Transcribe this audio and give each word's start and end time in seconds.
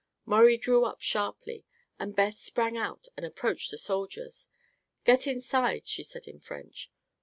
Maurie 0.25 0.57
drew 0.57 0.83
up 0.83 0.99
sharply 0.99 1.63
and 1.99 2.15
Beth 2.15 2.39
sprang 2.39 2.75
out 2.75 3.07
and 3.15 3.23
approached 3.23 3.69
the 3.69 3.77
soldiers. 3.77 4.49
"Get 5.03 5.27
inside," 5.27 5.87
she 5.87 6.01
said 6.01 6.25
in 6.27 6.39
French. 6.39 6.89